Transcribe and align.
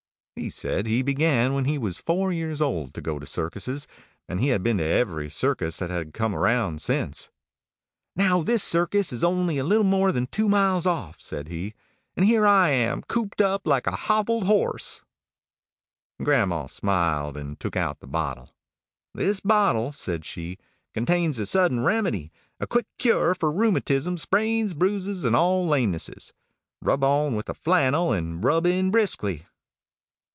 He 0.33 0.49
said 0.49 0.87
he 0.87 1.03
began 1.03 1.53
when 1.53 1.65
he 1.65 1.77
was 1.77 1.97
four 1.97 2.31
years 2.33 2.61
old 2.61 2.95
to 2.95 3.01
go 3.01 3.19
to 3.19 3.27
circuses, 3.27 3.85
and 4.27 4.39
he 4.39 4.47
had 4.47 4.63
been 4.63 4.79
to 4.79 4.83
every 4.83 5.29
circus 5.29 5.77
that 5.77 5.91
had 5.91 6.15
come 6.15 6.33
around 6.33 6.81
since. 6.81 7.29
"Now 8.15 8.41
this 8.41 8.63
circus 8.63 9.13
is 9.13 9.23
only 9.23 9.59
a 9.59 9.63
little 9.63 9.83
more 9.83 10.11
than 10.11 10.25
two 10.25 10.47
miles 10.49 10.87
off," 10.87 11.21
said 11.21 11.49
he, 11.49 11.75
"and 12.15 12.25
here 12.25 12.47
I 12.47 12.69
am 12.69 13.03
cooped 13.03 13.39
up 13.39 13.67
like 13.67 13.85
a 13.85 13.91
hoppled 13.95 14.45
horse." 14.45 15.03
[Illustration: 16.17 16.17
"THIS 16.17 16.25
BOTTLE 16.25 16.25
CONTAINS 16.25 16.47
THE 16.49 16.79
SUDDEN 16.79 17.35
REMEDY."] 17.35 17.35
Grandma 17.35 17.37
smiled, 17.37 17.37
and 17.37 17.59
took 17.59 17.75
out 17.75 17.99
the 17.99 18.07
bottle. 18.07 18.49
"This 19.13 19.39
bottle," 19.41 19.91
said 19.91 20.25
she, 20.25 20.57
"contains 20.95 21.37
the 21.37 21.45
Sudden 21.45 21.81
Remedy 21.81 22.31
a 22.59 22.65
quick 22.65 22.87
cure 22.97 23.35
for 23.35 23.51
rheumatism, 23.51 24.17
sprains, 24.17 24.73
bruises, 24.73 25.23
and 25.23 25.35
all 25.35 25.67
lamenesses. 25.67 26.33
Rub 26.81 27.03
on 27.03 27.35
with 27.35 27.47
a 27.49 27.53
flannel, 27.53 28.11
and 28.11 28.43
rub 28.43 28.65
in 28.65 28.89
briskly." 28.89 29.45